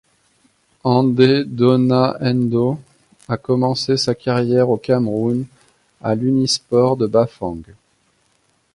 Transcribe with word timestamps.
Andé 0.95 1.43
Dona 1.45 2.17
Ndoh 2.23 2.79
a 3.27 3.37
commencé 3.37 3.97
sa 3.97 4.15
carrière 4.15 4.67
au 4.71 4.77
Cameroun 4.77 5.45
à 6.01 6.15
l'Unisport 6.15 6.97
de 6.97 7.05
Bafang. 7.05 7.61